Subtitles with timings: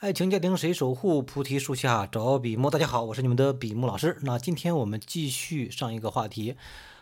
[0.00, 1.20] 爱情家庭谁守护？
[1.20, 2.70] 菩提树下找笔墨。
[2.70, 4.16] 大家好，我是你们的笔墨老师。
[4.22, 6.54] 那今天我们继续上一个话题，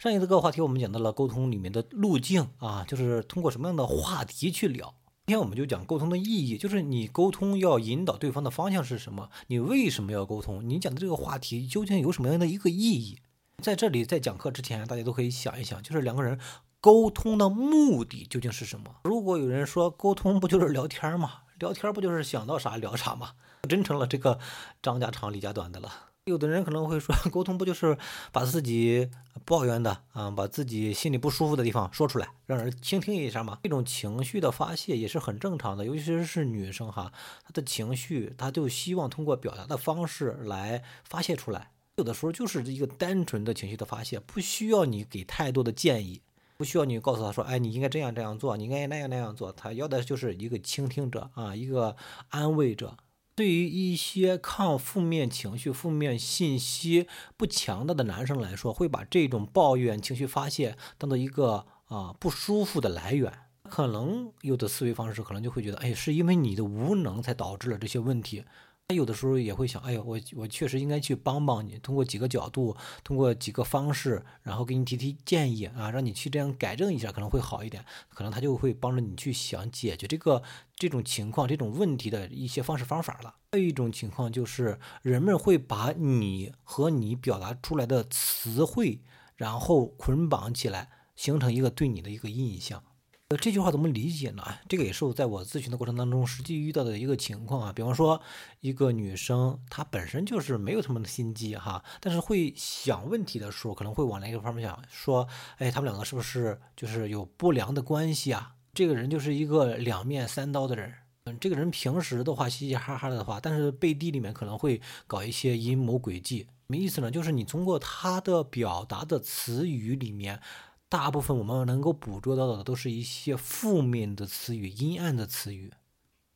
[0.00, 4.92] 上一个话题我们讲到了沟通里面的路径啊，就是通过什么样的话题去聊。
[5.26, 9.30] 今天我们就讲沟通的意义，就是你沟通要引导对方的方向是什么？
[9.46, 10.68] 你为什么要沟通？
[10.68, 13.20] 你讲的这个话题究竟有什么样的一个意义？
[13.62, 16.40] 在这里，在讲课之前，大家都可以想一想，就是两个人
[16.80, 18.96] 沟通的目的究竟是什么？
[19.04, 21.42] 如果有人说沟通不就是聊天吗？
[21.60, 23.34] 聊天不就是想到啥聊啥吗？
[23.68, 24.40] 真成了这个
[24.82, 26.08] 张家长李家短的了。
[26.24, 27.96] 有的人可能会说，沟通不就是
[28.32, 29.10] 把自己
[29.44, 33.58] 抱怨的啊，把自己心里不舒服的地方说出来，让人倾听一下吗？
[33.62, 37.12] 这种情绪的发泄也是很正常的，尤其是女生哈，
[37.44, 41.70] 她的情绪，她就希望通过表达的方式来发泄出来。
[41.96, 46.22] 有的时候就是一个单纯的情绪的发泄，不需要你给太多的建议。
[46.60, 49.50] 不需要你告诉他说，哎，你应该这样这样做，你应该那样那样做。
[49.50, 51.96] 他要的就是一个倾听者啊，一个
[52.28, 52.98] 安慰者。
[53.34, 57.06] 对于一些抗负面情绪、负面信息
[57.38, 63.32] 不强大的男生来说，会把这种抱怨情绪发泄当做一个啊不舒服的来源。
[63.62, 68.44] 可能有的思维方式可能就会觉得，哎，是因为你的无能才导致了这些问题。
[68.90, 77.84] 他有的时候也会想，哎呀，我我确实应该去帮帮你，通过几个角度，通过几个方式，然后给你提提建议啊，让你去这样改正一下，可能会好一点。
[78.08, 80.42] 可能他就会帮着你去想解决这个
[80.74, 83.36] 这种情况、这种问题的一些方式方法了。
[83.52, 89.02] 还有一种情况就是，人们会把你和你表达出来的词汇，
[89.36, 92.82] 然后捆绑起来，形成一个对你的一个印象。
[93.30, 94.42] 呃，这句话怎么理解呢？
[94.68, 97.72] 这个也是我在我咨询的过程当中实际遇到的一个情况啊。
[97.72, 98.20] 比方说，
[98.58, 108.56] 一个女生她本身就是没有什么的心机哈，但是会想问题的时候，可能会往哪个方面想，说，哎，他们两个是不是就是有不良的关系啊？
[108.74, 110.92] 这个人就是一个两面三刀的人。
[111.26, 116.38] 嗯，这个人平时的话嘻嘻哈哈的话，但是背地里面可能会搞一些阴谋诡计。
[116.40, 117.08] 什么意思呢？
[117.12, 120.40] 就是你通过他的表达的词语里面。
[120.90, 125.72] 大部分我们能够捕捉到的都是一些负面的词语、阴暗的词语。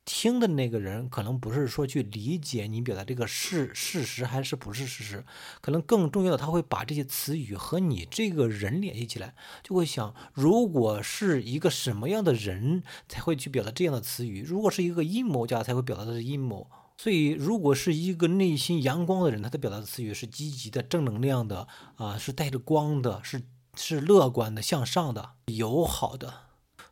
[0.05, 5.25] 听的那个人可能不是说去理解你表达这个是事实还是不是事实，
[5.61, 14.41] 可能更重要的他会把这些词语和你这个人联系起来，就会想：如果是一个什么样的人才会去表达这样的词语？
[14.41, 16.69] 如果是一个阴谋家才会表达的是阴谋。
[16.97, 23.41] 所以，如果是一个内心阳光的人，他的表达的词语是积极的、正能量的啊，是带着光的，是。
[23.75, 26.33] 是乐观的、向上的、友好的，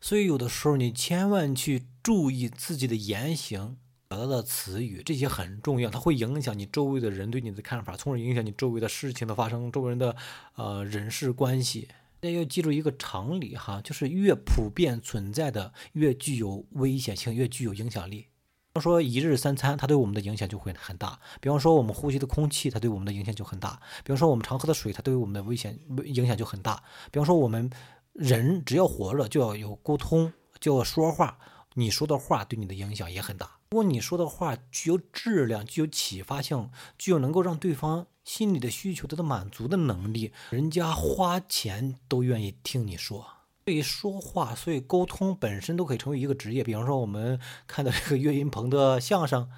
[0.02, 3.78] 所以有的时候你千万去注意自己的言行、
[4.08, 10.16] 表达的词语，这些很重要，它会影响你周围的人对你的看法，从而影响你周围的事情的发生，周围人的
[10.56, 11.88] 呃人事关系。
[12.20, 18.28] 大家要记住一个常理哈，就是越普遍存在的，越具有危险性，越具有影响力。
[18.75, 21.19] 比方说一日三餐，它对我们的影响就会很大。
[21.39, 23.79] 比方说我们呼吸的空气，它对我们的影响就很大。
[24.03, 26.81] 比方说我们常喝的水，它对我们的危险影响就很大。
[27.11, 27.69] 比方说我们
[28.13, 31.38] 人只要活着，就要有沟通，就要说话。
[31.75, 33.59] 你说的话对你的影响也很大。
[33.69, 43.43] 如果你说的话具有质量、具有启发性、具有能够让对方心里的需求得到满足的能力，人家花钱都愿意听你说。
[43.66, 46.63] 对于说话，所以沟通本身都可以成为一个职业。
[46.63, 49.50] 比方说，我们看的这个岳云鹏的相声，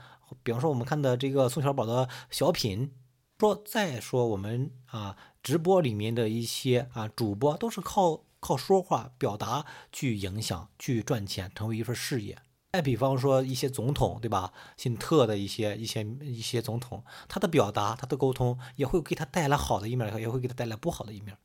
[0.43, 2.91] 比方说我们看的这个宋小宝的小品，
[3.39, 12.37] 说再说我们啊直播里面的一些啊主播，都是靠靠说话表达去影响、去赚钱，成为一份事业。
[12.73, 14.51] 再比方说一些总统，对吧？
[14.75, 21.37] 姓特的一些一些一些总统，他的表达、他的沟通也会给他带来好的一面，也会给他带来不好的一面。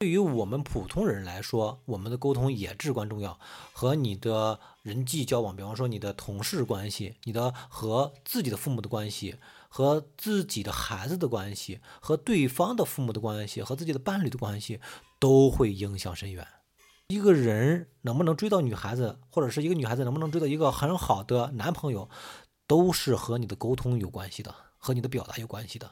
[0.00, 3.36] 对于我们普通人来说，我们的沟通也至关重要。
[3.72, 9.34] 和你的人际交往，比方说你的同事关系，你的和自己的父母的关系，
[9.68, 14.78] 和自己的孩子的关系，和对方的父母的关系，和自己的伴侣的关系，
[15.18, 16.46] 都会影响深远。
[17.08, 22.08] 一个人能不能追到女孩子，或者是一个女孩子能不能追到一个很好的男朋友，
[22.68, 25.90] 都是和你的沟通有关系的，和你的表达有关系的。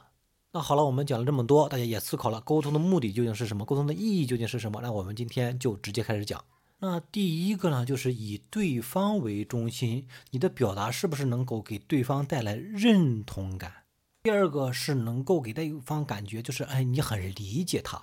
[0.57, 4.79] 那好了，我们讲了这么多，大家也思考了沟通的目的究竟是什么，沟通的意义究竟是什么？
[4.81, 6.43] 那我们今天就直接开始讲。
[6.79, 13.71] 那第一个呢，就是以对方为中心，你的表达是不是能够给对方带来认同感？
[14.23, 18.01] 第二个是能够给对方感觉就是哎，你很理解他。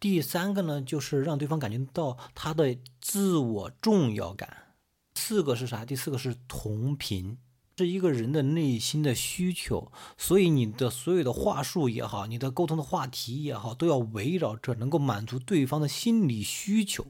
[0.00, 4.74] 第三个呢，就是让对方感觉到他的自我重要感。
[5.14, 5.84] 四个是啥？
[5.84, 7.38] 第四个是同频。
[7.82, 17.06] 是一个人的内心的需求，所以你的所有的话术也好，你的沟通的话题也好，都要围绕着能够满足对方的心理需求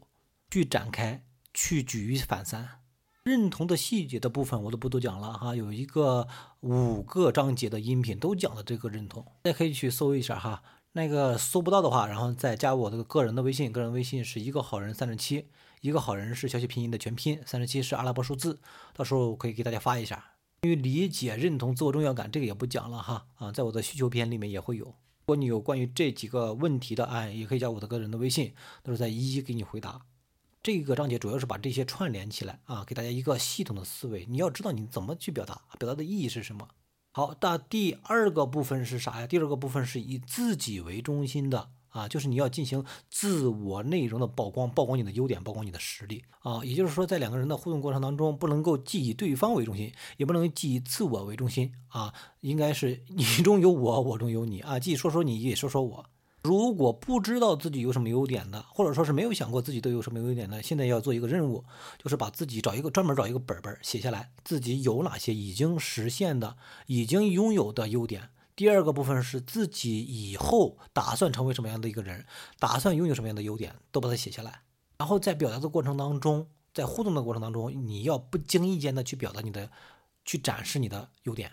[0.51, 2.81] 去展开，去举一反三。
[3.25, 6.27] 认同的细节的部分我都不多讲了哈，有一个
[6.61, 10.63] 五个章节的音频都讲了这个认同，大家可以去搜一下哈。
[10.95, 15.47] 那个搜不到的话，然后再加我这个个人的微信，个人微信是一个好人三十七，
[15.81, 18.59] 一个好人是小写拼音的全拼，三十七是阿拉伯数字，
[18.93, 20.32] 到时候可以给大家发一下。
[20.63, 24.85] 关于理解、认同、自我重要感，这个也不讲了哈啊，在我的需求篇里面也会有。
[24.85, 24.95] 如
[25.27, 30.03] 果你有关于这几个问题的案，也可以加我的个人的微信，到时候再一一给你回答。
[30.63, 34.25] 这个章节主要是把这些串联起来啊，给大家一个系统的思维。
[34.31, 36.69] 你要知道你怎么去表达，表达的意义是什么。
[37.11, 39.27] 好，那第二个部分是啥呀？
[39.27, 46.65] 第二个部分是以自己为中心的啊，就是你要进行自我内容的曝光，曝光你的优点，曝光你的实力啊。
[46.65, 56.07] 也就是说，在两个人的互动过程当中，不能够既以对方为中心，也不能既以自我为中心啊，应该是你中有我，我中有你啊，既说说你，也说说我。
[56.43, 61.65] 如果不知道自己有什么优点的，或者说是没有想过自己都有什么优点的，现在要做一个任务，
[62.03, 66.57] 就是把自己找一个专门找一个本本写下来，自己有哪些已经实现的、
[66.87, 68.31] 已经拥有的优点。
[68.55, 72.27] 第二个部分是自己以后打算成为什么样的一个人，
[72.59, 74.63] 打算拥有什么样的优点，都把它写下来。
[74.99, 79.71] 然后在表达的过程当中，在互动的过程当中，你要不经意间的去表达你的，
[80.25, 81.51] 去展示你的优点。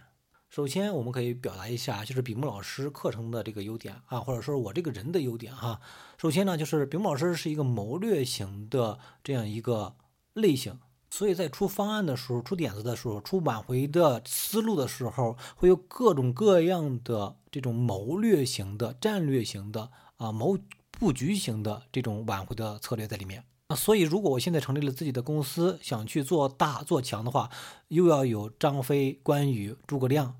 [0.49, 5.79] 首先，我们可以表达一下，就是比木老师课程的这个优点啊，或者说我这个人的优点哈。
[6.17, 9.95] 首先呢，就是比木老师是一个谋略型的这样一个
[10.33, 20.57] 类型，所以在出方案的时候、出点子的时候、出挽回的思路的时候，会有各种各样的这种谋略型的、战略型的啊、谋
[20.91, 23.43] 布局型的这种挽回的策略在里面。
[23.67, 27.49] 啊，所以如果我现在成立了自己的公司，想去做大做强的话，
[27.89, 30.35] 又要有张飞、关羽、诸葛亮。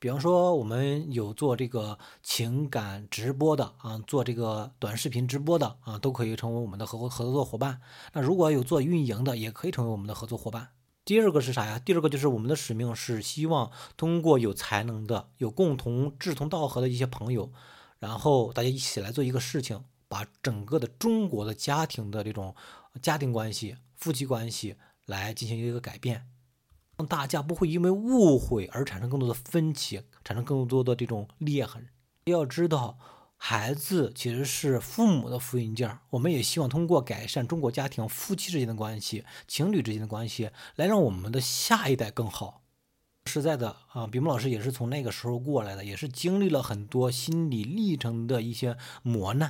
[0.00, 7.80] 比方说，我们有做这个情感直播的啊，做这个短视频直播的啊，都可以成为我们的合合作伙伴。
[8.12, 10.68] 那如果有做运营的，也可以成为我们的合作伙伴。
[11.04, 11.78] 第二个是啥呀？
[11.78, 17.50] 第二个就是我们的使命是希望通过有才能的、有共同志同道合的一些朋友，
[17.98, 19.84] 然后大家一起来做一个事情。
[20.10, 22.56] 把整个的中国的家庭的这种
[23.02, 26.26] 家庭关系、夫妻关系来进行一个改变，
[26.98, 31.86] 让大家不会因为误会而产生更多的分歧，产生更多的这种裂痕。
[32.24, 32.98] 要知道，
[33.36, 35.98] 孩子其实是父母的复印件。
[36.10, 42.62] 我们也希望通过改善中国家庭夫妻之间的关系、情侣之间的关系，来让我们的下一代更好。
[43.26, 49.48] 实在的啊，比木老师也是从那个时候过来的，也是经历了很多心理历程的一些磨难。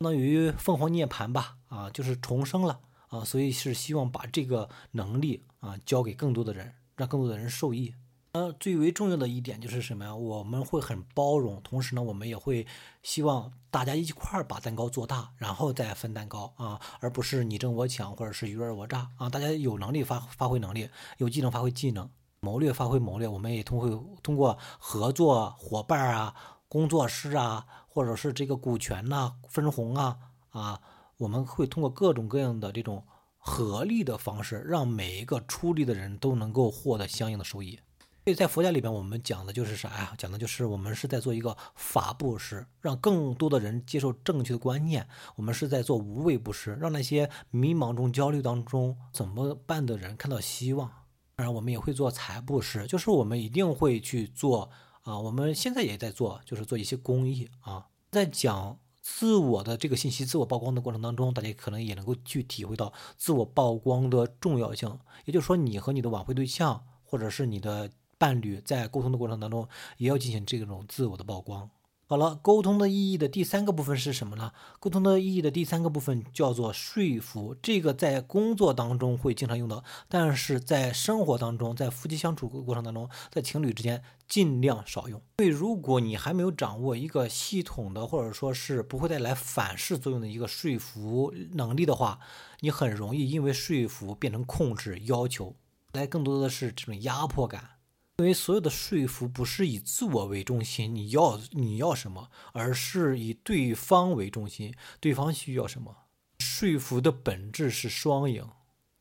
[0.00, 7.94] 相当于凤凰涅槃吧，啊，就是重生了啊，所以是希望把这个能力啊交给更多的人，让更多的人受益。
[8.32, 10.14] 呃，最为重要的一点就是什么呀？
[10.14, 12.66] 我们会很包容，同时呢，我们也会
[13.02, 19.30] 希望大家一块儿把蛋糕做大，然后再分蛋糕啊，而不是你争我抢或者是鱼儿我诈啊。
[19.30, 22.10] 大家有能力发发挥能力，有技能发挥技能，
[22.40, 23.26] 谋略发挥谋略。
[23.26, 23.90] 我们也通会
[24.22, 26.34] 通过合作伙伴啊。
[26.70, 30.18] 工作室啊，或者是这个股权呐、分红啊，
[30.50, 30.82] 啊，
[31.16, 33.06] 我们会通过各种各样的这种
[33.48, 37.78] 合力的方式，让每一个出力的人都能够获得相应的收益。
[38.24, 40.14] 所以在佛家里边，我们讲的就是啥呀？
[40.18, 45.08] 讲的就是我们是在做一个法布施，让更多的人接受正确的观念。
[45.36, 50.88] 我们是在做无畏布施，让那些迷茫中、焦虑当中怎么办的人看到希望。
[51.36, 54.70] 当然，我们也会做财布施，就是我们一定会去做。
[55.04, 58.78] 啊，我们现在也在做，就是做一些公益啊，在讲
[59.10, 64.98] 自我的这个信息、自我曝光的过程当中，大家可能也能够去体会到自我曝光的重要性。
[65.24, 71.68] 也就是说，你和你的挽回对象，或者是你的伴侣，在沟通的过程当中，也要进行这种自我的曝光。
[72.10, 74.50] 好了，沟通的意义的第三个部分是什么呢？
[74.80, 77.54] 沟通的意义的第三个部分叫做说服。
[77.60, 85.20] 这个在工作当中会经常用到，但是在生活当中，在夫妻相处过程当中，在情侣之间尽量少用。
[85.36, 92.20] 因为如果你还没有掌握一个系统的，或者说是不会带来反噬作用的一个说服能力的话，
[92.60, 95.54] 你很容易因为说服变成控制、要求，
[95.92, 97.77] 来更多的是这种压迫感。
[98.18, 105.96] 因为所有的说服不是以自我为中心，你要你要什么，而是以对方为中心，对方需要什么。
[106.40, 108.44] 说服的本质是双赢，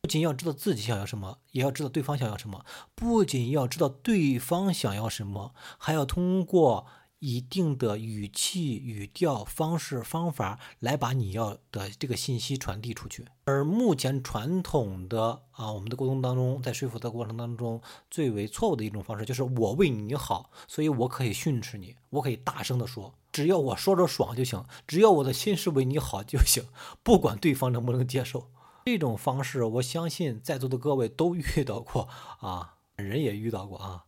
[0.04, 6.86] 不仅要知道自己想要什么，也要知道对方想要什么；不仅要知道对方想要什么，还要通过。
[7.20, 13.26] 一定的语气、语调、方式、方法来把你要的这个信息传递出去。
[13.46, 17.82] 而目前传统的啊，我们的沟通当中，在说服的过程当中，
[18.12, 26.66] 最为错误的一种方式就是我为你好，所以我可以训斥你，我可以大声的说，只要我说着爽就行，只要我的心是为你好就行，
[27.02, 28.50] 不管对方能不能接受。
[28.86, 32.08] 这种方式，我相信在座的各位都遇到过
[32.40, 34.06] 啊，本人也遇到过啊。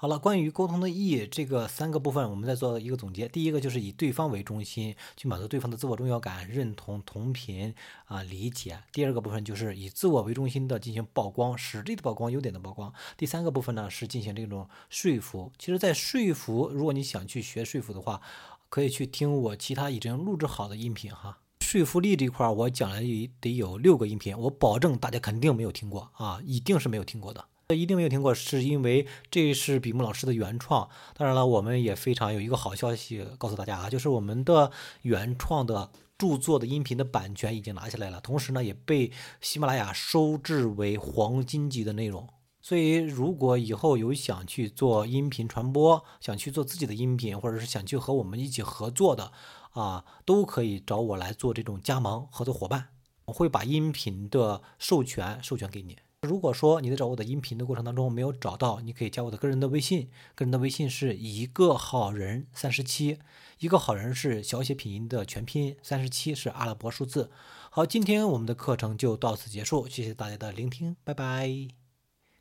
[0.00, 3.28] 好了，关于沟通的意义这个三个部分，我们再做一个总结。
[3.28, 7.74] 第一个就是以对方为中心，去满足对方的自我重要感、认同、同频
[8.06, 8.82] 啊理解。
[8.94, 12.90] 第二个部分就是以自我为中心的进行曝光，实力的曝光、优点的曝光。
[13.18, 15.52] 第三个部分呢是进行这种说服。
[15.58, 18.22] 其实，在说服，如果你想去学说服的话，
[18.70, 21.40] 可以去听我其他已经录制好的音频哈。
[21.60, 23.02] 说服力这块我讲了
[23.38, 27.44] 得有六个音频，我保证大家肯定没有听过啊，一定是没有听过的。
[27.74, 30.88] 一定没有听过，是因为这是比木老师的原创。
[31.16, 34.70] 当然了，我们也非常有一个好消息告诉大家啊，就是我们的
[35.02, 39.10] 原创的著作的音频的版权已经拿下来了，同时呢也被
[39.40, 42.28] 喜马拉雅收制为黄金级的内容。
[42.62, 49.32] 所以，如果以后有想去做音频传播，想去做自己的音频，或者是想去和我们一起合作的
[49.70, 52.88] 啊，都可以找我来做这种加盟合作伙伴，
[53.24, 55.96] 我会把音频的授权授权给你。
[56.28, 63.18] 如果说你在找我的音频的过程当中没有找到，你可以加我的个人的微信，个人的微信是一个好人三十七，
[63.58, 67.30] 一个好人是小写拼音的全拼，三十七是阿拉伯数字。
[67.70, 71.79] 好，今天我们的课程就到此结束，谢谢大家的聆听，拜拜。